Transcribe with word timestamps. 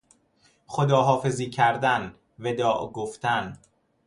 خداحافظی 0.67 1.49
کردن، 1.49 2.15
وداع 2.39 2.87
گفتن 2.91 3.57